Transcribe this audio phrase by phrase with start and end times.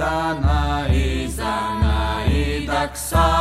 [0.00, 3.39] Идана, Изана и Даксана.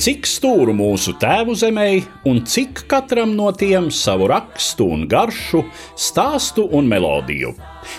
[0.00, 1.88] Cik stūru mūsu tēvu zemē,
[2.24, 5.60] un cik katram no tiem savu rakstu un garšu,
[5.92, 7.50] stāstu un melodiju.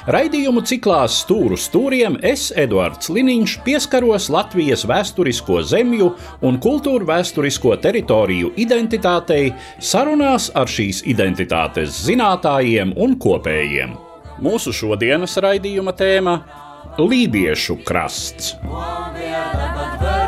[0.09, 6.07] Raidījumu ciklā Stūru stūriem es, Eduards Liniņš, pieskaros Latvijas vēsturisko zemju
[6.49, 13.93] un kultūru vēsturisko teritoriju identitātei sarunās ar šīs identitātes zinātājiem un kopējiem.
[14.41, 16.39] Mūsu šodienas raidījuma tēma-
[17.11, 18.55] Lībiešu krasts.
[18.65, 20.20] Moviela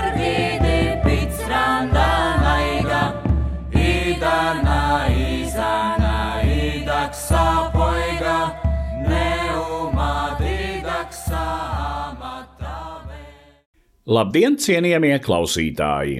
[14.04, 16.18] Labdien, cienījamie klausītāji!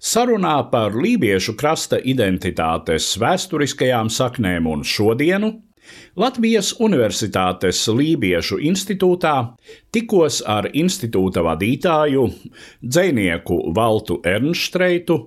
[0.00, 5.50] Sarunā par lībiešu krasta identitātes vēsturiskajām saknēm un šodienu
[6.16, 9.34] Latvijas Universitātes Lībiešu institūtā
[9.92, 12.24] tikos ar institūta vadītāju,
[12.80, 15.18] dzinieku Valtu Ernstreitu,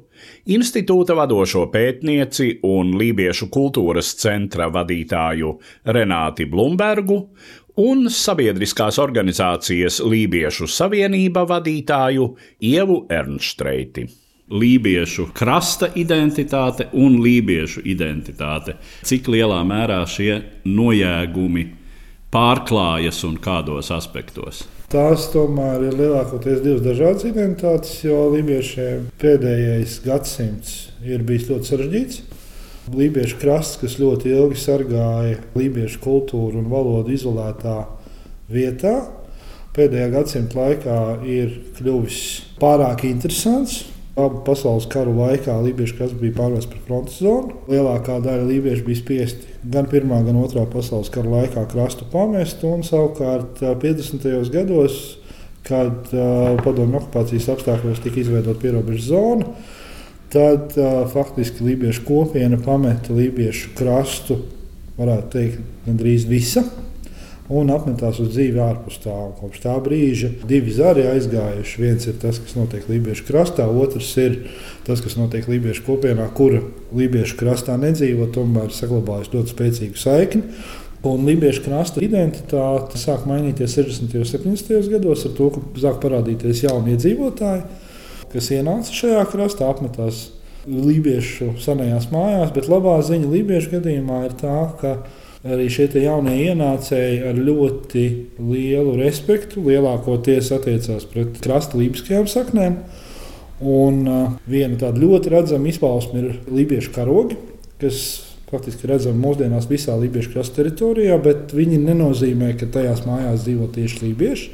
[0.49, 5.53] institūta vadošo pētnieci un Lībiešu kultūras centra vadītāju
[5.85, 7.21] Renāti Blumbergu
[7.77, 12.31] un sabiedriskās organizācijas Lībiešu savienība vadītāju
[12.65, 14.07] Ievu Ernstreiti.
[14.49, 18.79] Lībiešu krasta identitāte un lībiešu identitāte.
[19.05, 21.67] Cik lielā mērā šie nojēgumi
[22.33, 24.63] pārklājas un kādos aspektos?
[24.89, 32.21] Tās tomēr ir lielākoties divas dažādas identitātes, jo lībiešiem pēdējais gadsimts ir bijis ļoti sarežģīts.
[32.95, 37.83] Lībiešu krasts, kas ļoti ilgi sargāja lībiešu kultūru un valodu izolētā
[38.49, 38.95] vietā,
[39.75, 42.19] pēdējā gadsimta laikā ir kļuvis
[42.61, 43.83] pārāk interesants.
[44.19, 47.55] Abu pasaules karu laikā Lībiešu krasts bija pārvērsts par frontes zonu.
[47.71, 52.65] Lielākā daļa lībiešu bija spiesti gan Pirmā, gan Otrā pasaules kara laikā krastu pamest.
[52.67, 54.27] Un savukārt 50.
[54.51, 54.99] gados,
[55.67, 59.53] kad uh, padomju okupācijas apstākļos tika izveidota pierobežu zona,
[60.33, 64.41] tad uh, faktiski lībiešu kopiena pameta lībiešu krastu,
[64.99, 66.65] varētu teikt, gandrīz visa
[67.49, 69.13] un apmetās uz dzīvi ārpus tā.
[69.13, 71.81] Un kopš tā brīža divi zari aizgājuši.
[71.81, 74.37] Viens ir tas, kas notiek Lībiešu krastā, otrs ir
[74.87, 76.61] tas, kas notiek Lībiešu kopienā, kura
[76.95, 80.45] Lībiešu krastā nedzīvo, tomēr saglabājas ļoti spēcīgu saikni.
[81.09, 84.17] Un Lībiešu krasta identitāte sāk mainīties 60.
[84.19, 84.89] un 70.
[84.93, 87.63] gados ar to, ka sāk parādīties jauni iedzīvotāji,
[88.33, 90.27] kas ienāca šajā krastā, apmetās
[90.69, 92.51] Lībiešu senajās mājās.
[92.53, 94.97] Bet labā ziņa Lībiešu gadījumā ir tā, ka
[95.47, 98.05] arī šie jaunie ienācēji ar ļoti
[98.43, 102.75] lielu respektu lielākoties attiecās pret krasta lībiskajām saknēm.
[103.59, 107.39] Un uh, viena tāda ļoti redzama izpausme ir lībiešu karogi,
[107.79, 108.03] kas
[108.49, 114.05] faktiski redzami mūsdienās visā lībiešu krasta teritorijā, bet viņi nenozīmē, ka tajās mājās dzīvo tieši
[114.07, 114.51] lībieši.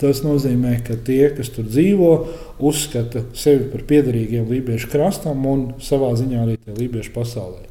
[0.00, 2.12] Tas nozīmē, ka tie, kas tur dzīvo,
[2.58, 7.62] uzskata sevi par piederīgiem lībiešu krastam un savā ziņā arī lībiešu pasaulē.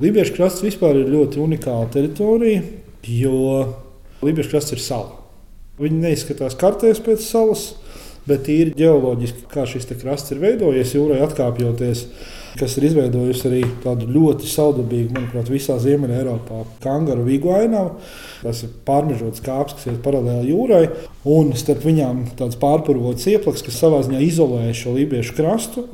[0.00, 2.62] Lībiešu krasts vispār ir ļoti unikāla teritorija,
[3.06, 3.42] jo
[4.24, 5.18] Lībiešu krasts ir sala.
[5.76, 7.66] Viņi neizskatās kartēs pēc salas,
[8.26, 12.06] bet ir ģeoloģiski, kā šis krasts ir veidojies jūrai atkāpjoties,
[12.58, 17.96] kas ir izveidojusi arī tādu ļoti saldabīgu, manuprāt, visā Ziemeļā Eiropā kangaru vigu ainavu.
[18.42, 20.82] Tas ir pārmežots kāps, kas ir paralēli jūrai,
[21.32, 25.86] un starp viņām tāds pārpurvots ieplaks, kas savā ziņā izolē šo lībiešu krastu.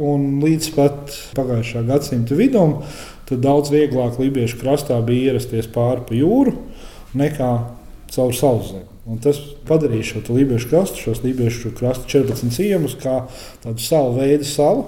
[0.42, 2.80] Līdz pat pagājušā gadsimta vidum
[3.28, 6.56] tad daudz vieglāk Lībiešu krastā bija ierasties pāri pa jūru
[7.16, 7.52] nekā
[8.12, 8.88] caur sauszemi.
[9.08, 13.24] Un tas padarīja šo Lībiešu krastu, šos Lībiešu krastu 14 ciemus, kā
[13.64, 14.84] tādu salu veidu salu,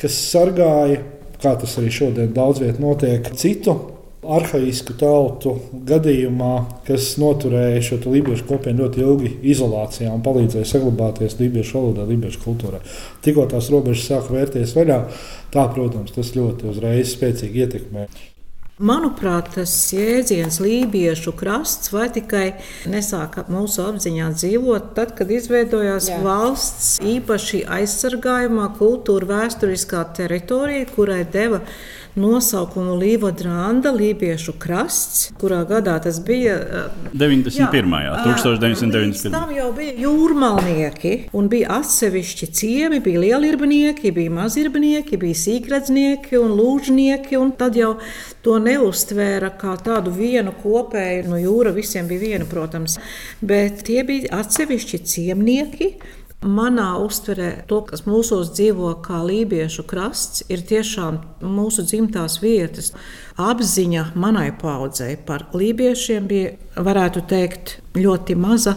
[0.00, 1.02] kas sargāja,
[1.42, 3.76] kā tas arī šodien daudz vietā notiek, citu
[4.28, 5.54] arhaisku tautu
[5.88, 6.54] gadījumā,
[6.88, 12.82] kas noturēja šo lībiešu kopienu ļoti ilgi izolācijā un palīdzēja saglabāties lībiešu valodai, lībiešu kultūrai.
[13.24, 14.98] Tikko tās robežas sāka vērties vaļā,
[15.54, 18.08] tā, protams, tas ļoti uzreiz spēcīgi ietekmē.
[18.78, 22.44] Manuprāt, tas jēdziens lībiešu krasts vai tikai
[22.86, 26.20] nesāka mūsu apziņā dzīvot, tad, kad izveidojās Jā.
[26.22, 31.58] valsts īpaši aizsargājumā kultūra vēsturiskā teritorija, kurai deva
[32.20, 36.56] nosaukumu Līvodrānda, Lībiešu krasts, kurā gadā tas bija
[37.12, 37.96] 91.
[38.04, 39.32] Jā, 1991.
[39.34, 46.54] Tam jau bija jūrmalnieki, un bija atsevišķi ciemi, bija lielirbnieki, bija mazirbnieki, bija sīkredznieki un
[46.58, 47.94] lūžnieki, un tad jau
[48.44, 52.98] to neuztvēra kā tādu vienu kopēju, no jūra visiem bija viena, protams,
[53.40, 55.92] bet tie bija atsevišķi ciemnieki,
[56.38, 62.92] Manā uztverē to, kas mūsos dzīvo kā lībiešu krasts, ir tiešām mūsu dzimtās vietas.
[63.42, 68.76] Apziņa manai paudzei par lībiešiem bija, varētu teikt, ļoti maza.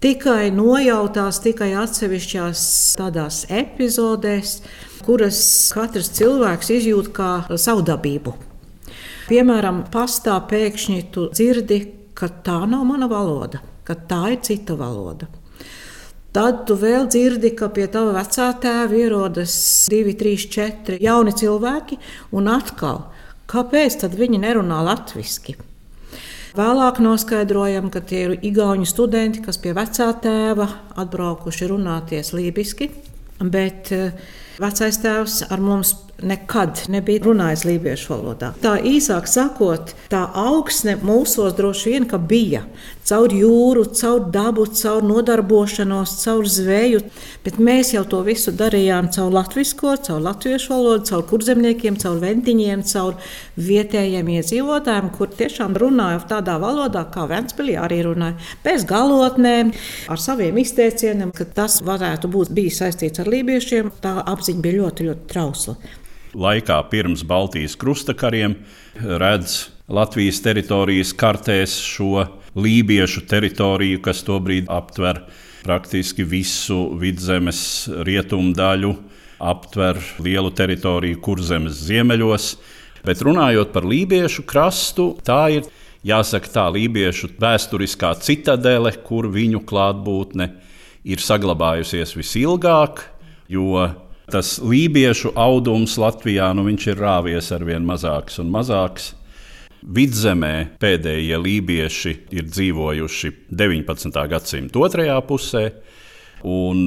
[0.00, 2.62] Tikai nojautās, tikai atsevišķās
[3.00, 4.60] tādās epizodēs,
[5.02, 5.42] kuras
[5.74, 8.36] katrs cilvēks izjūt kā savu dabību.
[9.26, 11.82] Piemēram, pastā pēkšņi tu dzirdi,
[12.14, 15.26] ka tā nav mana valoda, ka tā ir cita valoda.
[16.30, 19.54] Tad tu vēl dzirdi, ka pie tava vecā tēva ierodas
[19.90, 21.98] divi, trīs, četri jauni cilvēki,
[22.38, 23.08] un atkal,
[23.50, 25.56] kāpēc viņi nerunā latviešu?
[26.54, 30.66] Vēlāk noskaidrojam, ka tie ir igauņu studenti, kas pie vecā tēva
[30.98, 32.90] atbraukuši runāties lībiski,
[33.38, 34.14] bet eh,
[34.62, 35.94] vecais tēvs ar mums
[36.26, 38.50] nekad nebija runājis lībiešu valodā.
[38.60, 42.64] Tā īsāk sakot, tā augsne mūsos droši vien bija
[43.08, 47.00] caur jūru, caur dabu, caur nodarbošanos, caur zveju,
[47.44, 52.84] bet mēs jau to visu darījām caur latviešu, caur latviešu valodu, caur kurzemniekiem, caur ventiņiem,
[52.90, 53.16] caur
[53.60, 59.72] vietējiem iedzīvotājiem, kur tiešām runāja tādā valodā, kā Ventspīlī arī runāja, bez galotnēm,
[60.10, 63.90] ar saviem izteicieniem, ka tas varētu būt bijis saistīts ar lībiešiem.
[64.02, 65.78] Tā apziņa bija ļoti, ļoti trausla
[66.34, 68.54] laikā pirms Baltijas krustakariem
[68.94, 72.22] redz Latvijas teritorijas kartēs šo
[72.54, 75.24] lībiešu teritoriju, kas tobrīd aptver
[75.64, 78.92] praktiski visu vidzemes rietumu daļu,
[79.42, 82.52] aptver lielu teritoriju kurzemes ziemeļos.
[83.02, 85.66] Bet runājot par lībiešu krastu, tā ir
[86.06, 90.52] jāsaka tā lībiešu vēsturiskā citadele, kur viņu klātbūtne
[91.02, 93.08] ir saglabājusies visilgāk,
[93.50, 93.88] jo
[94.30, 99.16] tas lībiešu audums Latvijā nu, ir rāvies ar vien mazāks un mazāks.
[99.80, 104.18] Vidzemē pēdējie lībieši ir dzīvojuši 19.
[104.28, 105.62] gadsimta otrajā pusē,
[106.44, 106.84] un,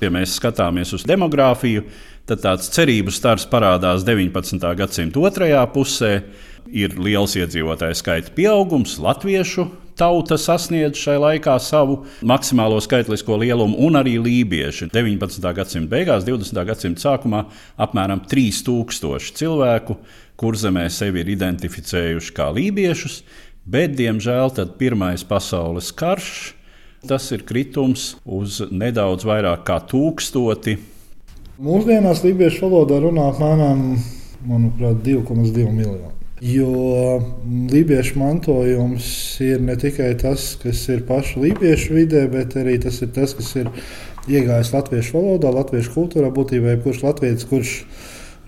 [0.00, 1.84] ja mēs skatāmies uz demogrāfiju,
[2.30, 4.64] tad tāds cerību stars parādās 19.
[4.78, 6.14] gadsimta otrajā pusē.
[6.70, 9.64] Ir liels iedzīvotāju skaita pieaugums, latviešu
[10.00, 15.50] tauta sasniedz šai laikā savu maksimālo skaitlisko lielumu, un arī lībieši 19.
[15.56, 16.62] gadsimta beigās, 20.
[16.68, 17.42] gadsimta sākumā
[17.80, 19.98] apmēram 3000 cilvēku
[20.40, 23.20] kurzemē sevi ir identificējuši kā lībiešus,
[23.68, 26.54] bet, diemžēl, Pirmais pasaules karš
[27.06, 30.76] tas ir kritums uz nedaudz vairāk kā tūkstoti.
[31.60, 33.84] Mūsdienās lībiešu valodā runā apmēram
[34.44, 36.16] 2,2 miljoni.
[36.40, 39.08] Jo lībiešu mantojums
[39.44, 43.52] ir ne tikai tas, kas ir pašu lībiešu vidē, bet arī tas ir tas, kas
[43.60, 43.68] ir
[44.28, 46.32] iegājis latviešu valodā, latviešu kultūrā.
[46.32, 47.74] Būtībā jebkurš latviečs, kurš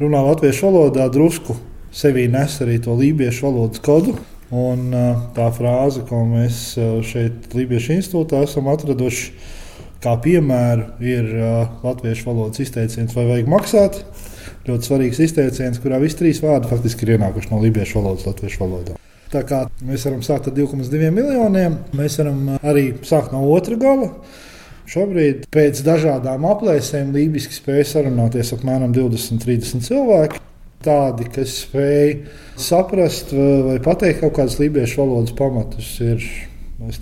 [0.00, 1.58] runā latviešu valodā, drusku
[1.92, 4.16] sevī nes arī to lībiešu valodas kodu.
[4.52, 4.90] Un
[5.32, 6.74] tā frāze, ko mēs
[7.08, 9.30] šeit Lībiešu institūtā esam atraduši,
[10.04, 11.30] kā piemēru, ir
[11.80, 14.02] latviešu valodas izteiciens, vai vajag maksāt
[14.68, 18.98] ļoti svarīgs izteiciens, kurā visi trīs vārdi faktiski ir ienākuši no lībiešu valodas, latviešu valodā.
[19.32, 24.12] Tā kā mēs varam sākt ar 2,2 miljoniem, mēs varam arī sākt no otra gala.
[24.92, 30.42] Šobrīd pēc dažādām aplēsēm lībiski spēja sarunāties apmēram 20-30 cilvēki.
[30.82, 32.16] Tādi, kas spēj
[32.58, 36.24] saprast vai pateikt kaut kādus lībiešu valodas pamatus, ir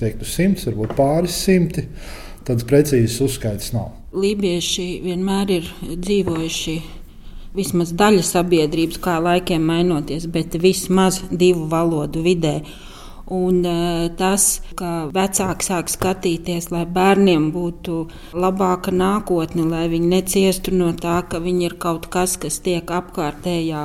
[0.01, 1.87] teiktu, simts, varbūt pāris simti.
[2.45, 3.93] Tādas precīzas uzskaitas nav.
[4.17, 6.77] Lībieši vienmēr ir dzīvojuši
[7.57, 12.61] vismaz daļa sabiedrības, kā laikiem mainoties, bet vismaz divu valodu vidē.
[13.31, 18.01] Un e, tas, ka vecāki sāk skatīties, lai bērniem būtu
[18.35, 23.85] labāka nākotne, lai viņi neciestu no tā, ka viņi ir kaut kas, kas tiek apkārtējā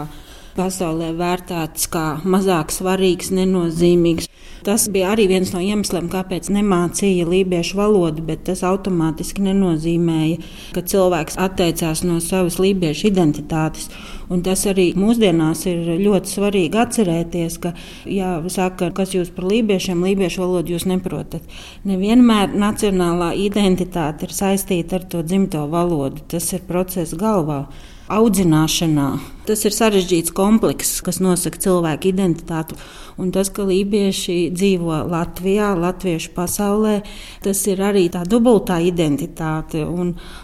[0.55, 4.29] pasaulē vērtēts kā mazāk svarīgs, nenozīmīgs.
[4.65, 10.39] Tas bija arī viens no iemesliem, kāpēc nemācīja lībiešu valodu, bet tas automātiski nenozīmēja,
[10.73, 13.91] ka cilvēks atteicās no savas lībiešu identitātes.
[14.25, 17.75] Un tas arī mūsdienās ir ļoti svarīgi atcerēties, ka,
[18.09, 21.45] ja saka, kas jūs par lībiešiem, lībiešu valodu jūs neprotat.
[21.85, 26.25] Nevienmēr nacionālā identitāte ir saistīta ar to dzimto valodu.
[26.33, 27.67] Tas ir process galvā
[28.09, 29.34] audzināšanā.
[29.45, 32.77] Tas ir sarežģīts komplekss, kas nosaka cilvēku identitāti.
[33.21, 36.97] Un tas, ka lībieši dzīvo Latvijā, latviešu pasaulē,
[37.45, 39.85] tas ir arī tā dubultā identitāte.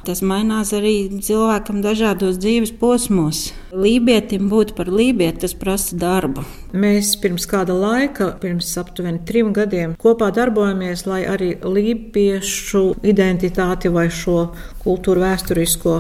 [0.08, 3.50] Tas mainās arī cilvēkam dažādos dzīves posmos.
[3.75, 6.46] Lībietim būt par lībieti, tas prasa darbu.
[6.72, 14.08] Mēs pirms kāda laika, pirms aptuveni trim gadiem, kopā darbojamies, lai arī lībiešu identitāti vai
[14.08, 14.46] šo
[14.81, 15.98] kultūru vēsturisko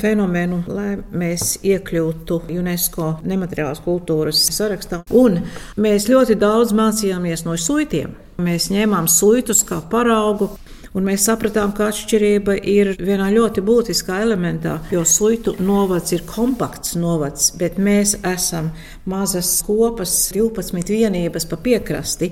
[0.00, 5.02] fenomenu, lai mēs iekļūtu UNESCO nemateriālās kultūras sarakstā.
[5.14, 5.40] Un
[5.80, 8.14] mēs ļoti daudz mācījāmies no suitiem.
[8.44, 10.50] Mēs ņēmām suitus kā paraugu.
[10.94, 16.94] Un mēs sapratām, ka atšķirība ir vienā ļoti būtiskā elementā, jo suitu novads ir kompakts
[16.94, 18.68] novads, bet mēs esam
[19.10, 22.30] mazas kopas, 12 vienības pa piekrasti.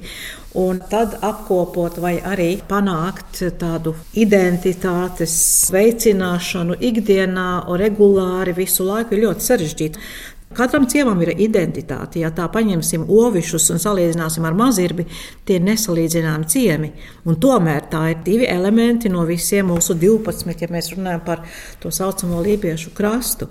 [0.62, 5.34] Un tad apkopot vai arī panākt tādu identitātes
[5.72, 7.48] veicināšanu ikdienā,
[7.82, 10.06] regulāri visu laiku ir ļoti sarežģīti.
[10.56, 12.20] Katram ciemam ir identitāte.
[12.22, 15.06] Ja tā paņemsim ovišus un salīdzināsim ar mazirbi,
[15.46, 16.92] tie ir nesalīdzināmi ciemi.
[17.28, 21.44] Un tomēr tā ir divi elementi no visiem mūsu 12, ja mēs runājam par
[21.82, 23.48] to saucamo lībiešu krastu.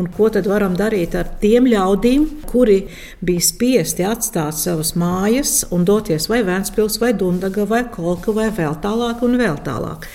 [0.00, 2.82] Un ko tad varam darīt ar tiem ļaudīm, kuri
[3.24, 8.78] bija spiesti atstāt savas mājas un doties vai Vēnspils, vai Dundaga, vai Kolka, vai vēl
[8.82, 10.08] tālāk un vēl tālāk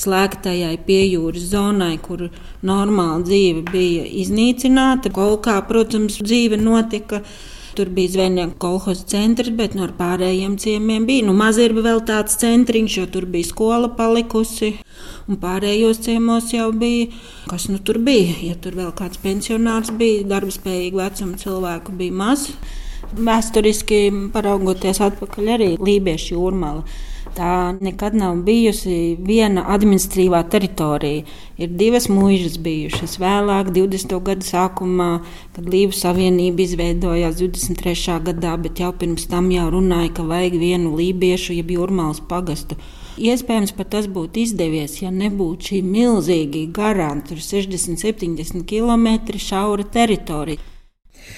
[0.00, 2.28] slēgtajai piejūras zonai, kur
[2.66, 5.12] normāla dzīve bija iznīcināta.
[5.14, 7.22] Kolkā, protams, dzīve notika.
[7.74, 11.24] Tur bija zvejnieka kolekcijas centrs, bet no pārējiem ciemiem bija.
[11.26, 14.76] Nu, Mazirba vēl tāds centriņš, jo tur bija skola palikusi.
[15.26, 17.08] Un pārējos ciemos jau bija,
[17.50, 18.36] kas nu tur bija.
[18.46, 22.46] Ja tur vēl kāds pensionārs bija, darbspējīgi vecuma cilvēku bija maz.
[23.14, 26.86] Vēsturiski paraugoties atpakaļ arī Lībiešu jūrmāla
[27.34, 31.24] Tā nekad nav bijusi viena administratīvā teritorija.
[31.58, 33.16] Ir divas mūžas bijušas.
[33.18, 34.14] Vēlāk, 20.
[34.22, 35.08] gada sākumā,
[35.56, 38.20] kad Līvu savienība izveidojās 23.
[38.28, 42.78] gadā, bet jau pirms tam jau runāja, ka vajag vienu lībiešu, jeb jūrmālas pagastu.
[43.18, 50.73] Iespējams, pat tas būtu izdevies, ja nebūtu šī milzīgi garā, 60, 70 km šaura teritorija.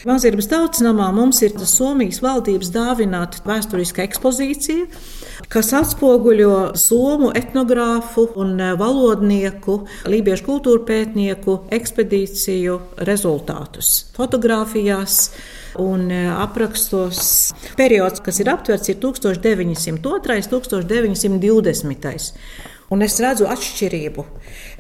[0.06, 4.86] Mazirbas tautas namā mums ir Somijas valdības dāvināta vēsturiska ekspozīcija,
[5.52, 12.78] kas atspoguļo somu etnogrāfu un valodnieku, lībiešu kultūra pētnieku ekspedīciju
[13.08, 15.30] rezultātus fotografijās
[15.82, 17.52] un aprakstos.
[17.76, 20.38] Periods, kas ir aptverts, ir 1902.
[20.56, 22.22] un 1920.
[22.94, 24.22] Un es redzu atšķirību.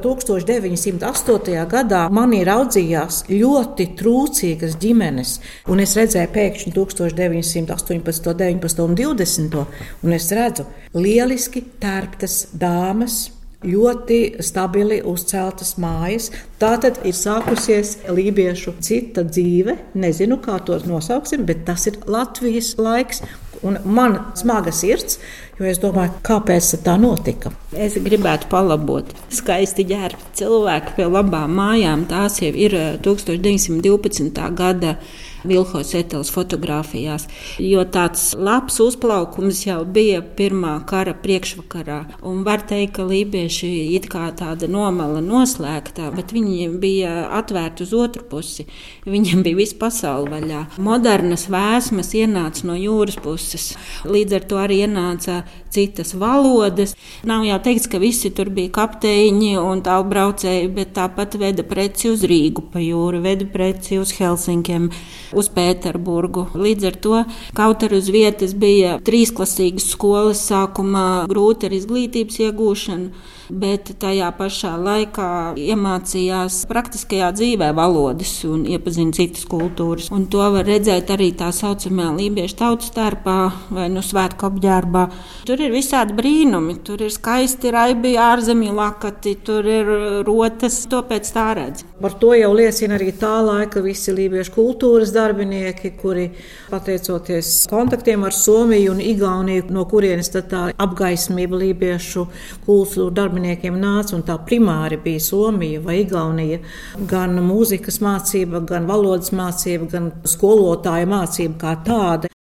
[0.04, 1.54] 1908.
[1.70, 5.32] gadā manī raudzījās ļoti trūcīgas ģimenes,
[5.72, 9.64] un es redzēju pēkšņi 1918, 19 un 20.
[10.06, 13.24] un es redzu lieliski tērptas dāmas.
[13.66, 16.28] Ļoti stabili uzceltas mājas.
[16.60, 19.74] Tā tad ir sākusies lībiešu cita dzīve.
[19.98, 23.24] Nezinu, kā to nosauksim, bet tas ir Latvijas laiks.
[23.66, 25.16] Un man smaga sirds,
[25.56, 27.48] Jo es domāju, kāpēc tā notika.
[27.72, 29.08] Es gribētu palabot.
[29.32, 32.02] Skaisti ģērbti cilvēki pie labām mājām.
[32.10, 34.36] Tās jau ir 1912.
[34.36, 34.98] Eh, gada
[35.46, 37.26] Vilhos Etels fotografijās.
[37.62, 42.00] Jo tāds labs uzplaukums jau bija pirmā kara priekšvakarā.
[42.26, 47.94] Un var teikt, ka lībieši it kā tāda nomala noslēgta, bet viņi bija atvērti uz
[47.96, 48.66] otru pusi.
[49.06, 50.64] Viņiem bija visa pasaule vaļā.
[50.82, 53.72] Modernas vēsmas ienāca no jūras puses.
[54.06, 55.42] Līdz ar to arī ienāca
[55.76, 56.94] citas valodas.
[57.26, 62.24] Nav jau teikts, ka visi tur bija kapteiņi un tālbraucēji, bet tāpat veda preci uz
[62.26, 64.88] Rīgu pa jūru, veda preci uz Helsinkiem
[65.36, 66.48] uz Pēterburgu.
[66.56, 67.22] Līdz ar to
[67.56, 74.72] kaut arī uz vietas bija trīsklasīgas skolas sākumā grūti ar izglītības iegūšanu bet tajā pašā
[74.80, 75.28] laikā
[75.60, 80.10] iemācījās praktiskajā dzīvē valodas un iepazina citas kultūras.
[80.14, 83.36] Un to var redzēt arī tā saucamajā lībiešu tautas starpā
[83.70, 85.04] vai nu svētku apģērbā.
[85.48, 89.92] Tur ir visādi brīnumi, tur ir skaisti raibi ārzemju lakati, tur ir
[90.26, 91.86] rotas, to pēc tā redz.
[92.00, 96.28] Par to jau liecina arī tā laika visi lībiešu kultūras darbinieki, kuri
[96.70, 102.26] pateicoties kontaktiem ar Somiju un Igauniju, no kurienes tā apgaismība lībiešu
[102.66, 106.60] kultūra darbinieku darbiniekiem nāca, un tā primāri bija Somija vai Igaunija.
[107.08, 112.32] Gan mūzikas mācība, gan valodas mācība, gan skolotāja mācība kā tāda.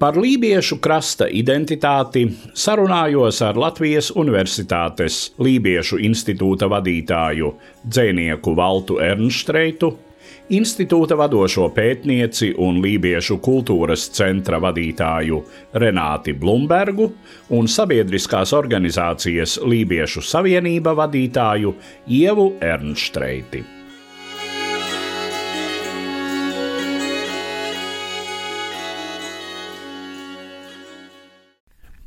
[0.00, 2.22] Par lībiešu krasta identitāti
[2.56, 7.52] sarunājos ar Latvijas Universitātes Lībiešu institūta vadītāju
[7.84, 9.92] Dzēnieku Valtu Ernstreitu
[10.56, 15.42] institūta vadošo pētnieci un lībiešu kultūras centra vadītāju
[15.82, 17.10] Renāti Blumbergu
[17.56, 21.74] un sabiedriskās organizācijas Lībiešu savienība vadītāju
[22.20, 23.66] Ievu Ernštreiti.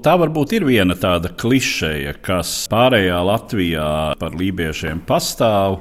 [0.03, 3.85] Tā varbūt ir viena tāda klišeja, kas pārējā Latvijā
[4.19, 5.77] par lībiešiem pastāv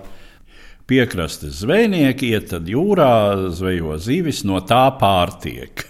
[0.86, 5.86] piekrastes zvejnieki iet jūrā, zvejo zivis, no tā pārtiek.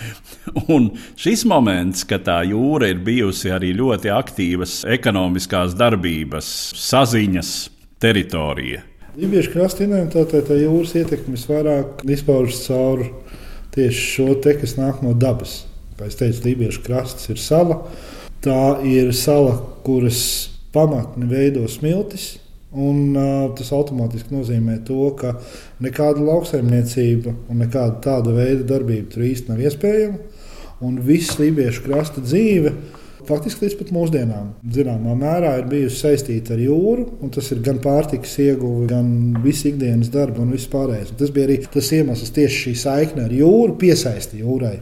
[0.74, 7.54] Un šis moments, kad tā jūra ir bijusi arī ļoti aktīvas ekonomiskās darbības, saziņas
[8.02, 8.84] teritorija,
[9.16, 13.00] Lībiešu krasta identitātē tā jūras ietekme visvairāk izpaužas caur
[13.72, 15.62] tieši šo te, kas nāk no dabas.
[15.96, 17.78] Kā jau teicu, Lībiešu krasts ir sala.
[18.44, 19.54] Tā ir sala,
[19.86, 20.20] kuras
[20.74, 22.34] pamatni veido smiltis.
[22.76, 25.38] Un, uh, tas automātiski nozīmē to, ka
[25.80, 30.18] nekāda lauksaimniecība un nekāda tāda veida darbība tur īstenībā nav iespējama.
[30.84, 32.74] Un viss lībiešu krasta dzīve
[33.26, 37.06] faktiski līdz pat mūsdienām, zināmā mērā, ir bijusi saistīta ar jūru.
[37.34, 39.08] Tas ir gan pārtikas ieguve, gan
[39.44, 41.12] viss ikdienas darba un viss pārējais.
[41.12, 44.76] Un tas bija arī tas iemesls, tieši šī saikne ar jūru, piesaisti jūrai.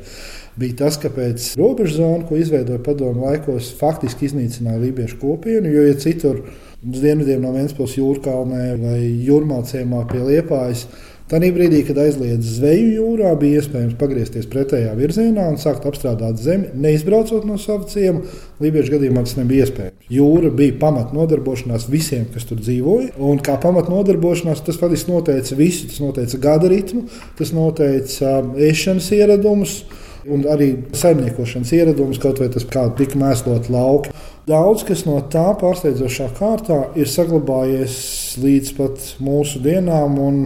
[0.60, 5.70] Bija tas, kāpēc robežu zonu, ko izveidoja padomu laikos, faktiski iznīcināja lībiešu kopienu.
[5.72, 6.44] Jo, ja citur
[6.84, 10.86] uz dienvidiem no Vēncpils jūrkalnē vai jūrmācījumā pie Liepājas,
[11.24, 16.68] Tanī brīdī, kad aizliedz zveju jūrā, bija iespējams pagriezties pretējā virzienā un sākt apstrādāt zemi,
[16.76, 18.20] neizbraucot no sava ciema.
[18.60, 20.10] Lībiešu gadījumā tas nebija iespējams.
[20.12, 23.14] Jūra bija pamatnodarbošanās visiem, kas tur dzīvoja.
[23.16, 25.88] Un kā pamatnodarbošanās tas faktiski noteica visu.
[25.88, 27.06] Tas noteica gada ritmu,
[27.40, 28.36] tas noteica
[28.68, 29.78] ēšanas ieradumus.
[30.24, 34.14] Un arī saimniekošanas ieradumus, kaut vai tas, kā tika mēslot lauki.
[34.48, 37.98] Daudz kas no tā pārsteidzošā kārtā ir saglabājies
[38.40, 40.40] līdz pat mūsu dienām, un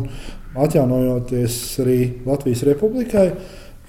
[0.58, 3.28] atjaunojoties arī Latvijas republikai,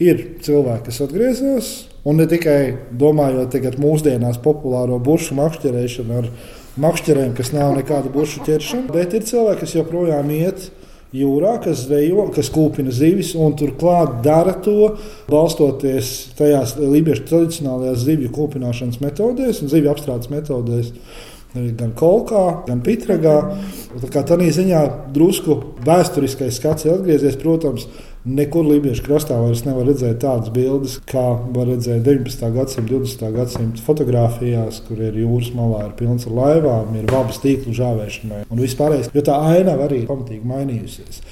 [0.02, 1.72] ir cilvēki, kas atgriezās.
[2.08, 2.60] Un ne tikai
[2.96, 6.30] domājot tagad mūsdienās populāro burbuļu makšķerēšanu ar
[6.80, 10.70] makšķerēm, kas nav nekāda burbuļu ķeršana, bet ir cilvēki, kas joprojām iet
[11.16, 14.94] jūrā, kas zvejo, kas kūpina zivis un turklāt dara to,
[15.30, 20.94] balstoties tajās lībiešu tradicionālajās zivju kūpināšanas metodēs un zivju apstrādes metodēs
[21.54, 23.38] gan kolkā, gan pitragā.
[24.14, 24.84] Tā tādā ziņā
[25.16, 27.40] drusku vēsturiskais skats ir atgriezies.
[27.42, 27.88] Protams,
[28.36, 32.50] nekur Lībiešu krastā vairs nevar redzēt tādas bildes, kā var redzēt 19.
[32.56, 33.30] gadsimta, 20.
[33.36, 38.64] gadsimta fotografijās, kur ir jūras malā, ir pilns ar laivām, ir vabas tīklu žāvēšanai un
[38.64, 39.12] vispārējais.
[39.16, 41.24] Jo tā aina arī pamatīgi mainījusies.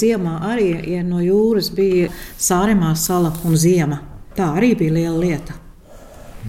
[0.00, 4.04] Ziemā arī ja no jūras bija sāremā sala un ziema.
[4.36, 5.56] Tā arī bija liela lieta.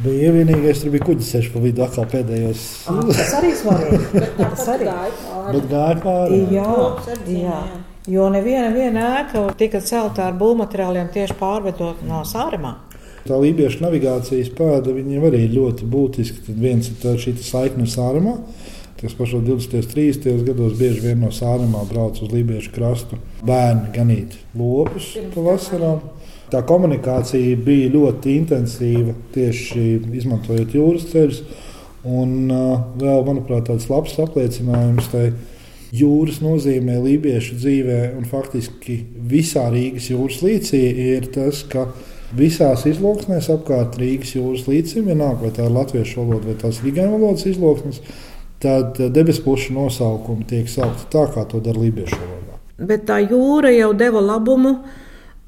[0.02, 2.62] Bija vienīgais, tur bija kuģis ceļš pa vidu, atkal pēdējos.
[2.88, 4.22] Ah, tas arī svarīgi.
[4.40, 5.56] tas arī gāja pāri.
[5.58, 6.44] Bet gāja pāri.
[6.56, 6.68] Jā,
[7.42, 7.58] jā.
[8.10, 12.80] Jo neviena viena ēka tika celta ar būvmateriāliem tieši pārvedot no sāremā.
[13.28, 16.48] Tā lībiešu navigācijas pēda viņiem arī ļoti būtiska.
[16.48, 18.34] Tad viens ir šī saikne ar sāremā.
[19.02, 19.78] Tas pašos 20.
[19.78, 20.42] un 30.
[20.48, 25.96] gados bieži vien no sāremā brauc uz lībiešu krastu bērni ganīt lopus pavasarā.
[26.52, 29.86] Tā komunikācija bija ļoti intensīva tieši
[30.20, 31.46] izmantojot jūras ceļus.
[32.02, 35.28] Un uh, vēl, manuprāt, tāds labs apliecinājums tai
[35.92, 38.98] jūras nozīmē lībiešu dzīvē un faktiski
[39.32, 41.90] visā Rīgas jūras līcī ir tas, ka
[42.38, 47.18] visās izloksnēs apkārt Rīgas jūras līcim, vienalga vai tā ir latviešu valoda vai tās rigāņu
[47.18, 48.02] valodas izloksnes,
[48.64, 52.60] tad debesu pušu nosaukumi tiek saukti tā, kā to dara lībiešu valodā.
[52.82, 54.78] Bet tā jūra jau deva labumu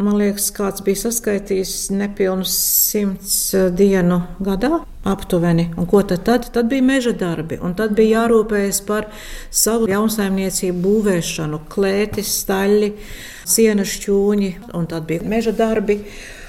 [0.01, 2.53] Man liekas, kāds bija saskaitījis nepilnus
[2.89, 5.67] simts eh, dienu gadā aptuveni.
[5.77, 6.47] Un ko tad, tad?
[6.55, 9.11] Tad bija meža darbi, un tad bija jārūpējas par
[9.53, 12.89] savu jaunsaimniecību būvēšanu, klētis, staļļi,
[13.53, 15.99] sienas šķūņi, un tad bija meža darbi.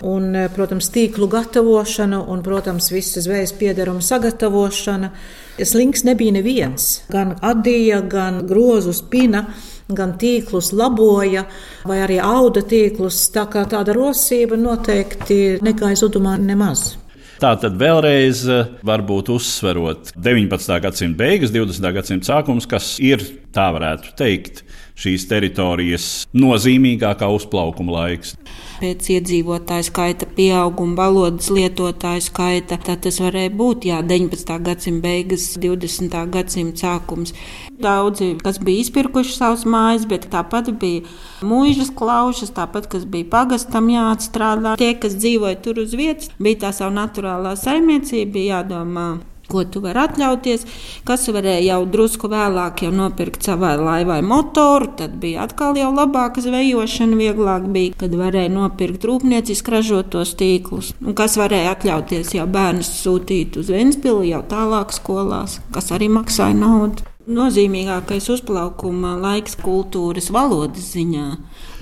[0.09, 5.13] Un, eh, protams, tīklu gatavošana un, protams, visas zvejas piederuma sagatavošana.
[5.61, 7.03] Slinks nebija neviens.
[7.13, 9.45] Gan adīja, gan grozu spina
[9.89, 11.45] gan tīklus laboja,
[11.89, 13.27] vai arī auda tīklus.
[13.35, 16.95] Tā kā tāda rosība noteikti negāja zudumā nemaz.
[17.43, 20.77] Tā tad vēlreiz eh, varbūt uzsverot 19.
[20.85, 21.91] gadsimta beigas, 20.
[21.97, 23.21] gadsimta sākums, kas ir,
[23.53, 24.63] tā varētu teikt,
[24.97, 28.37] šīs teritorijas nozīmīgākā uzplaukuma laiks.
[28.85, 34.59] Pēc iedzīvotāju skaita pieauguma, valodas lietotāju skaita, tad tas varēja būt jā, 19.
[34.67, 36.19] gadsimta beigas, 20.
[36.35, 37.33] gadsimta sākums.
[37.81, 41.07] Daudzi, kas bija izpirkuši savus mājas, bet tāpat bija
[41.41, 44.77] mūžas klaušas, tāpat, kas bija pagastam jāatstrādā.
[44.77, 49.09] Tie, kas dzīvoja tur uz vietas, bija tā savu naturālā saimniecība, jādomā
[49.51, 50.67] ko tu vari atļauties.
[51.09, 56.45] Kas varēja jau drusku vēlāk jau nopirkt savai laivai motoru, tad bija atkal jau labāka
[56.45, 60.93] zvejošana, vieglāk bija, kad varēja nopirkt rūpnieciski ražotos tīklus.
[61.05, 66.57] Un kas varēja atļauties jau bērnus sūtīt uz Ventspili jau tālāk skolās, kas arī maksāja
[66.59, 67.07] naudu.
[67.25, 71.29] Nozīmīgākais uzplaukuma laiks kultūras valodas ziņā.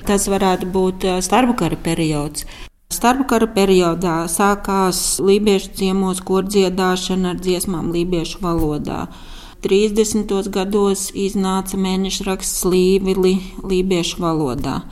[0.07, 2.47] Tas varētu būt starpkara periods.
[2.93, 9.07] Starpkara periodā sākās lībiešu ciemos kordziedāšana ar dziesmām lībiešu valodā.
[9.65, 10.35] 30.
[10.53, 14.83] gados iznāca mēneša raksts Līvili lībiešu valodā.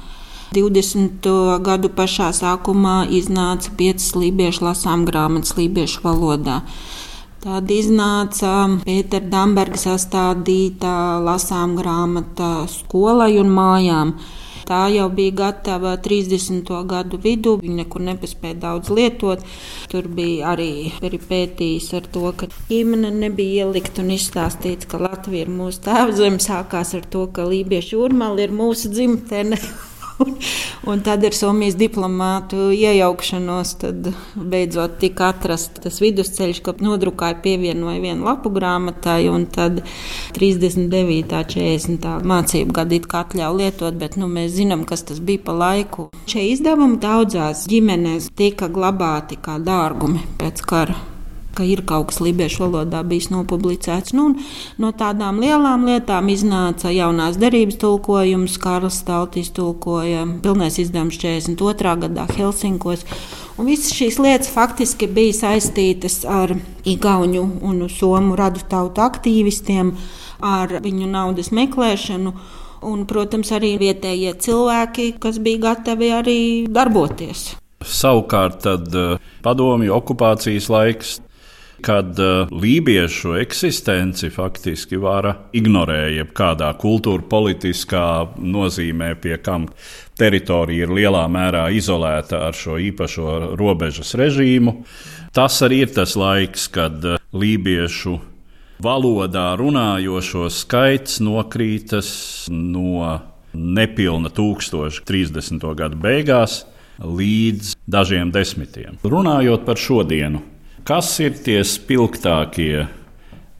[0.57, 1.29] 20.
[1.67, 6.63] gadu pašā sākumā iznāca piecas lībiešu lasām grāmatas lībiešu valodā.
[7.45, 8.55] Tad iznāca
[8.87, 14.17] Pētera Damberga sastādīta lasām grāmata skolai un mājām.
[14.71, 16.69] Tā jau bija gatava 30.
[16.93, 17.57] gadu vidū.
[17.59, 19.43] Viņa nekur nepaspēja daudz lietot.
[19.91, 20.71] Tur bija arī
[21.03, 26.39] peripētīs ar to, ka ģimene nebija ielikta un izstāstīts, ka Latvija ir mūsu tēvzeme.
[26.47, 29.59] Sākās ar to, ka Lībiešu jūrmāli ir mūsu dzimtene.
[30.91, 33.75] Un, tad ar Somijas diplomātu iejaukšanos
[34.37, 39.83] beidzot tika atrasts tas vidusceļš, ka nodrukāja pievienoja vienu lapu grāmatai, un tad
[40.37, 41.45] 39.
[41.51, 42.09] 40.
[42.27, 46.11] mācību gadu it kā atļauj lietot, bet nu, mēs zinām, kas tas bija pa laiku.
[46.31, 51.10] Šie izdevumi daudzās ģimenēs tika glabāti kā dārgumi pēc kara
[51.61, 54.15] ka ir kaut kas lībiešu valodā bijis nopublicēts.
[54.17, 54.31] Nu,
[54.81, 61.95] no tādām lielām lietām iznāca jaunās derības tulkojums, Karls Staltis tulkoja pilnais izdevums 42.
[62.07, 63.05] gadā Helsinkos.
[63.61, 66.57] Un visas šīs lietas faktiski bija saistītas ar
[66.89, 69.93] Igaunu un Somu radu tautu aktīvistiem,
[70.41, 72.33] ar viņu naudas meklēšanu.
[72.89, 76.41] Un, protams, arī vietējie cilvēki, kas bija gatavi arī
[76.73, 77.51] darboties.
[77.85, 81.19] Savukārt, tad eh, padomju okupācijas laiks
[81.83, 88.07] kad uh, lībiešu eksistenci faktiski vara ignorēja jebkādā kultūra politiskā
[88.39, 89.69] nozīmē, pie kam
[90.21, 94.83] teritorija ir lielā mērā izolēta ar šo īpašo robežas režīmu.
[95.35, 98.19] Tas arī ir tas laiks, kad uh, lībiešu
[98.81, 102.11] valodā runājošo skaits nokrītas
[102.51, 103.19] no
[103.55, 105.67] nepilna tūkstoša 30.
[105.77, 106.65] gadu beigās
[107.01, 108.99] līdz dažiem desmitiem.
[109.05, 110.43] Runājot par šodienu,
[110.91, 112.81] Kas ir tie spilgtākie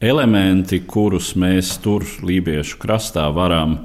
[0.03, 3.77] elementi, kurus mēs tur Lībiešu krastā varam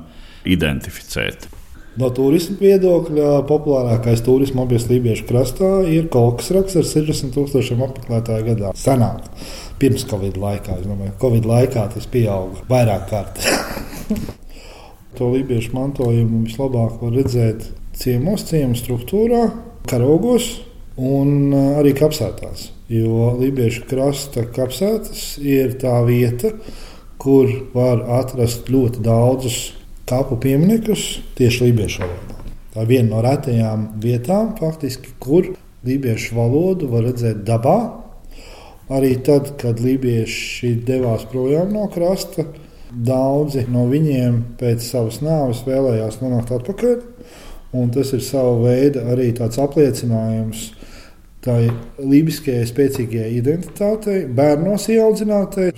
[0.43, 1.47] identificēt?
[1.95, 8.49] No turisma viedokļa populārākais turisma objekts Lībiešu krastā ir Kolkas raksts ar 60 tūkstošiem apmeklētāju
[8.51, 8.75] gadā.
[8.83, 9.31] Senāk,
[9.79, 10.81] pirms Covid laikā.
[10.81, 14.27] Es domāju, Covid laikā tas pieauga vairāk kārtī.
[15.21, 19.53] to lībiešu mantojumu vislabāk var redzēt ciemos, ciemu struktūrā,
[19.87, 20.57] karogos
[20.99, 22.73] un arī kapsētās.
[22.87, 26.53] Jo Lībiešu krasta kapsētas ir tā vieta,
[27.19, 29.57] kur var atrast ļoti daudzus
[30.07, 32.37] kapu pieminekļus tieši lībiešu valodā.
[32.75, 35.49] Tā ir viena no retajām vietām, faktiski, kur
[35.87, 37.79] lībiešu valodu var redzēt dabā.
[38.87, 42.47] Arī tad, kad lībieši devās projām no krasta,
[42.93, 47.01] daudzi no viņiem pēc savas nāves vēlējās nonākt atpakaļ.
[47.75, 50.69] Un tas ir sava veida arī tāds apliecinājums
[51.47, 51.69] tai
[52.03, 55.71] lībiskajai spēcīgajai identitātei, bērnos ieaudzinātai.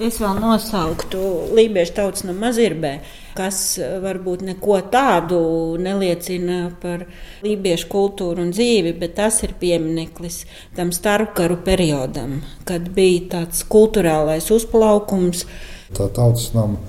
[0.00, 1.18] Es vēl nosauktu
[1.52, 2.94] Lībiešu tautas no Mazirbē,
[3.36, 3.58] kas
[4.00, 5.40] varbūt neko tādu
[5.80, 7.04] neliecina par
[7.44, 14.48] lībiešu kultūru un dzīvi, bet tas ir piemineklis tam starpkaru periodam, kad bija tāds kultūrālais
[14.56, 15.44] uzplaukums.
[15.92, 16.80] Tā tautas nama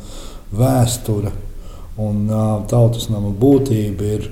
[0.56, 1.36] vēsture
[1.99, 2.27] un
[2.71, 4.27] tautas nama būtība ir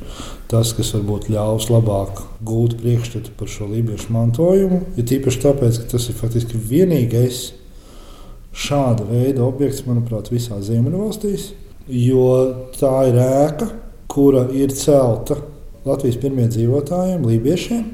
[0.50, 4.82] tas, kas varbūt ļaus labāk gūt priekšstatu par šo lībiešu mantojumu.
[4.98, 7.42] Ir tīpaši tāpēc, ka tas ir faktiski vienīgais
[8.56, 11.52] šāda veida objekts, manuprāt, visā Ziemeļvalstīs.
[11.90, 12.26] Jo
[12.78, 13.70] tā ir ēka,
[14.10, 15.38] kura ir celta
[15.88, 17.86] Latvijas pirmie dzīvotājiem, lībiešiem.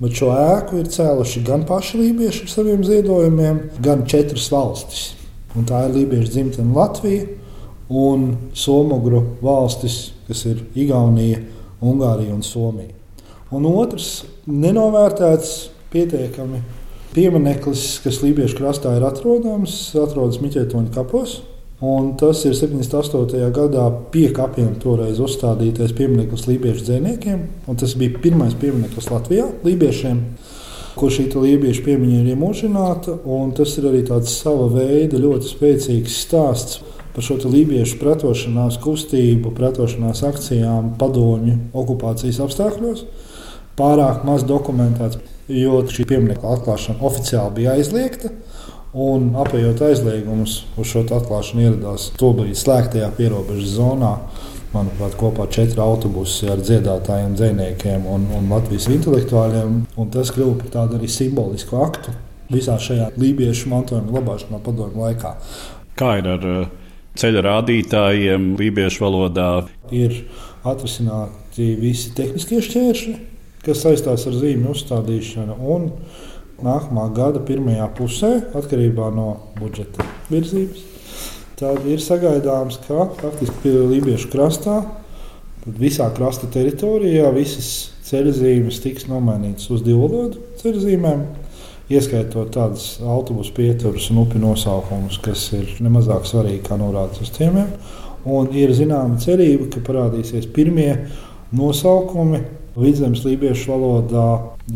[0.00, 5.10] Bet šo ēku ir cēluši gan paši lībieši ar saviem ziedojumiem, gan četras valstis.
[5.58, 7.26] Un tā ir lībiešu dzimtene Latvija
[7.90, 11.42] un Somogru valstis, kas ir Igaunija,
[11.82, 12.94] Ungārija un Somija.
[13.50, 15.54] Un otrs, nenovērtēts
[15.90, 16.60] pietiekami
[17.14, 21.40] piemineklis, kas Lībiešu krastā ir atrodams, atrodas Miķētoņa kapos.
[21.80, 23.40] Un tas ir 78.
[23.56, 27.40] gadā pie kapiem toreiz uzstādītais piemineklis lībiešu dzīsniekiem.
[27.80, 30.20] Tas bija pirmais piemineklis Latvijā lībiešiem,
[31.00, 33.16] kur šī lībiešu piemiņa ir iemūžināta.
[33.56, 36.82] Tas ir arī tāds sava veida ļoti spēcīgs stāsts
[37.20, 43.02] par šo lībiešu pretošanās kustību, pretošanās akcijām padomju okupācijas apstākļos.
[43.76, 45.18] Pārāk maz dokumentēts,
[45.52, 48.32] jo šī pieminiekta atklāšana oficiāli bija aizliegta.
[48.96, 54.16] Un apējot aizliegumus, uz šo atklāšanu ieradās tobrīd slēgtajā pierobežas zonā.
[54.72, 59.80] Manuprāt, kopā ar četriem autobusiem ar dziedātājiem, dziniekiem un, un Latvijas intelektuāļiem.
[60.00, 62.16] Un tas kļuva par tādu arī simbolisku aktu
[62.50, 65.36] visā šajā lībiešu mantojuma glabāšanā padomju laikā.
[66.00, 66.70] Kā ir ar uh,
[67.18, 69.48] ceļa rādītājiem, lībiešu valodā.
[69.94, 70.14] Ir
[70.66, 73.16] atrisināti visi tehniskie šķēršļi,
[73.66, 75.58] kas saistās ar zīmju uzstādīšanu.
[76.60, 80.82] Nākamā gada pirmajā pusē, atkarībā no budžeta virzības,
[81.56, 84.82] tad ir sagaidāms, ka faktiski Lībiešu krastā,
[85.64, 87.70] visā krasta teritorijā, visas
[88.10, 91.24] ceļzīmes tiks nomainītas uz divu valodu ceļzīmēm.
[91.90, 97.72] Ieskaitot tādus autobusu pieturus un upi nosaukumus, kas ir nemazāk svarīgi kā norādes uz ciemiem.
[98.30, 100.92] Un ir zināma cerība, ka parādīsies pirmie
[101.56, 102.42] nosaukumi
[102.80, 104.28] vidzemes lībiešu valodā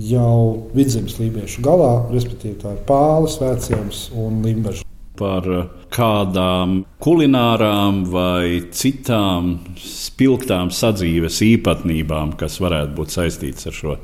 [0.09, 4.83] jau vidzemes lībiešu galā, respektīvi tā ir pāles, veciems un limbažs.
[5.15, 5.47] Par
[5.95, 13.99] kādām kulinārām vai citām spilgtām sadzīves īpatnībām, kas varētu būt saistītas ar šo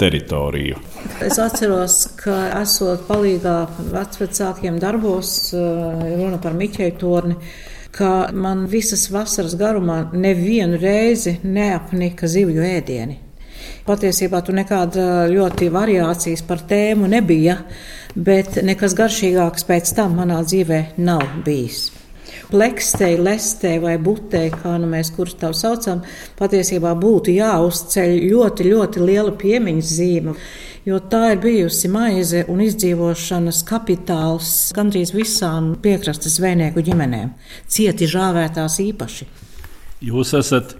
[0.00, 0.78] teritoriju.
[1.24, 3.56] Es atceros, ka esot palīgā
[3.92, 5.58] vecākiem darbos, eh,
[6.16, 7.36] runa par Miķeļu torni,
[7.92, 13.18] ka man visas vasaras garumā nevienu reizi neapnika zivju ēdieni.
[13.86, 17.58] Patiesībā tur nekāda ļoti variācijas par tēmu nebija,
[18.14, 21.90] bet nekas garšīgāks pēc tam manā dzīvē nav bijis
[22.48, 26.02] plekstei, lestei vai butei, kā nu mēs kurus tā saucam,
[26.38, 30.34] patiesībā būtu jāuzceļ ļoti, ļoti liela piemiņas zīme.
[30.88, 37.34] Jo tā ir bijusi maize un izdzīvošanas kapitāls gandrīz visām piekrastes zvejnieku ģimenēm,
[37.68, 39.28] cieti žāvētās īpaši.
[40.08, 40.72] Jūs esat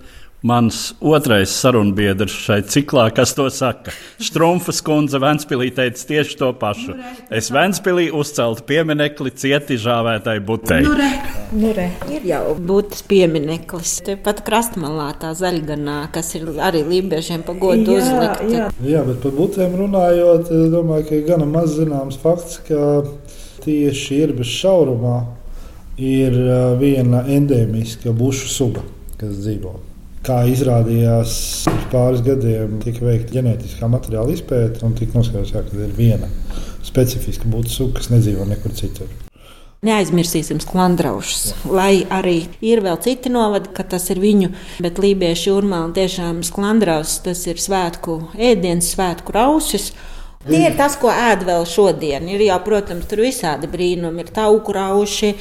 [0.43, 3.93] Mans otrais sarunbiedrs šai ciklā, kas to saka.
[4.25, 6.95] Strunfas kundze Vēnspīlī teica tieši to pašu.
[7.29, 10.79] Es Vēnspīlī uzceltu pieminekli cieti žāvētai butei.
[10.87, 11.11] Nu, re,
[11.53, 11.91] nu, re.
[12.09, 13.99] Ir jau būtis piemineklis.
[14.07, 18.47] Tepat krastmalā tā zaļganā, kas ir arī lībiešiem pa godu uzlikt.
[18.49, 18.71] Jā.
[18.95, 23.05] jā, bet par butēm runājot, es domāju, ka ir gana maz zināms fakts, ka
[23.67, 25.21] tieši ir bez šaurumā
[26.01, 26.33] ir
[26.81, 28.89] viena endēmiska bušu suga,
[29.21, 29.90] kas dzīvo.
[30.21, 35.97] Kā izrādījās, pirms pāris gadiem tika veikta ģenētiskā materiāla izpēta un tika noskaidrots, ka ir
[35.97, 36.29] viena
[36.85, 39.09] specifiska būtnes suga, kas nedzīvo nekur citur.
[39.81, 44.51] Neaizmirsīsim sklandraušus, lai arī ir vēl citi novadi, ka tas ir viņu,
[44.85, 49.95] bet lībiešu jūrmā tiešām sklandraus tas ir svētku ēdiens, svētku rausis.
[50.41, 52.25] Tie ir tas, ko ēd vēl šodien.
[52.33, 54.23] Ir jau, protams, tur visādi brīnumi.
[54.25, 55.35] Ir tauku rauši,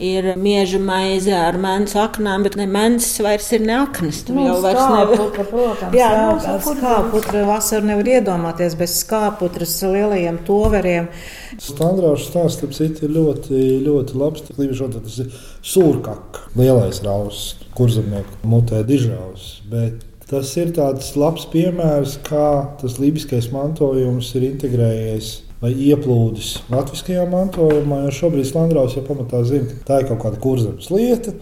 [0.00, 4.22] ir mieža maize ar mēnesi aknām, bet ne mēnesis vairs ir ne aknas.
[4.24, 5.44] Tur nu, jau vairs nevar.
[5.50, 11.12] Protams, jā, nu, skāputra vasar nevar iedomāties bez skāputras lielajiem toveriem.
[11.60, 14.48] Standrāšu stāsts, starp citu, ir ļoti, ļoti labs.
[14.56, 19.58] Līdz tas ir sūrkaka, lielais rauss, kurzemnieku mutē dižraus.
[19.68, 22.46] Bet Tas ir tāds labs piemērs, kā
[22.80, 25.28] tas libiskais mantojums ir integrējies
[25.60, 28.02] vai ieplūdis latviskajā mantojumā.
[28.08, 31.36] Jo šobrīd Slandraus jau pamatā zina, ka tā ir kaut kāda kurzemes lieta.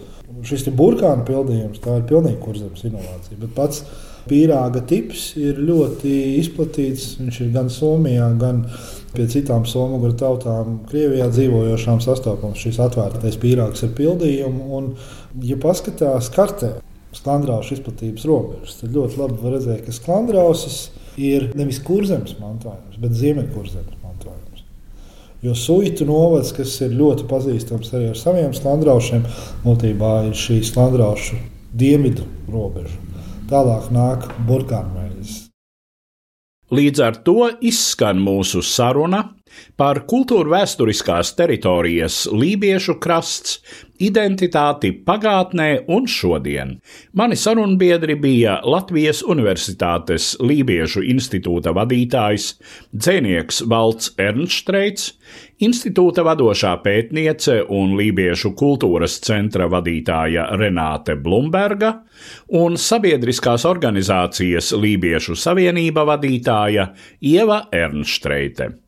[0.45, 3.39] Šis ir burkāna pildījums, tā ir pilnīgi kurzemes inovācija.
[3.41, 3.81] Bet pats
[4.29, 7.15] pīrāga tips ir ļoti izplatīts.
[7.23, 8.63] Viņš ir gan Somijā, gan
[9.15, 12.61] pie citām somu tautām, Krievijā dzīvojošām sastopams.
[12.61, 14.69] Šis atvērtais pīrāgs ar pildījumu.
[14.77, 14.91] Un,
[15.41, 16.75] ja paskatās kartē,
[17.15, 18.79] skandrāšu izplatības robežas.
[18.81, 20.79] Tad ļoti labi redzēt, ka skandrāsis
[21.21, 24.65] ir nevis kurzemes mantojums, bet ziemeļkurzemes mantojums.
[25.45, 29.25] Jo suitu novads, kas ir ļoti pazīstams arī ar saviem skandrāšiem,
[29.65, 31.39] būtībā ir šī skandrāšu
[31.75, 32.97] dienvidu robeža.
[33.49, 35.35] Tālāk nāk burkānmēģis.
[36.73, 39.21] Līdz ar to izskan mūsu saruna
[39.79, 43.59] par kultūra vēsturiskās teritorijas lībiešu krasts,
[44.01, 46.75] identitāti pagātnē un šodien.
[47.15, 52.49] Mani sarunbiedri bija Latvijas Universitātes Lībiešu institūta vadītājs,
[52.91, 55.13] dzēnieks Valts Ernstreits,
[55.63, 61.95] institūta vadošā pētniece un Lībiešu kultūras centra vadītāja Renāte Blumberga
[62.51, 66.91] un sabiedriskās organizācijas Lībiešu savienība vadītāja
[67.23, 68.84] Ieva Ernstreite.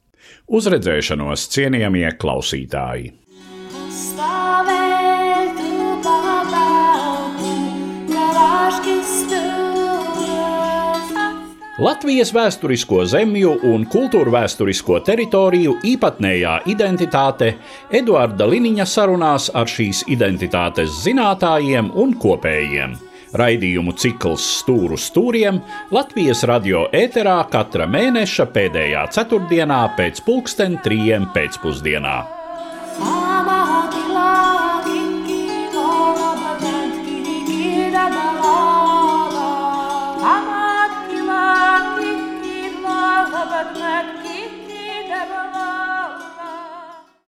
[0.48, 3.14] Uz redzēšanos, cienījamie klausītāji!
[11.78, 17.52] Latvijas vēsturisko zemju un kultūra vēsturisko teritoriju īpatnējā identitāte
[17.94, 22.98] Eduarda Liniņa sarunās ar šīs identitātes zinātājiem un kopējiem.
[23.38, 25.60] Raidījumu cikls Stūru stūriem
[25.94, 32.37] Latvijas radio ēterā katra mēneša pēdējā ceturtdienā pēc pulksten trījiem pēcpusdienā.